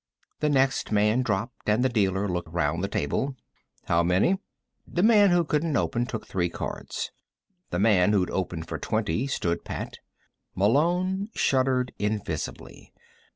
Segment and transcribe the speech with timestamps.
[0.39, 3.35] The next man dropped, and the dealer looked round the table.
[3.85, 4.39] "How many?"
[4.87, 7.11] The man who couldn't open took three cards.
[7.69, 9.99] The man who'd opened for twenty stood pat.
[10.55, 12.91] Malone shuddered invisibly.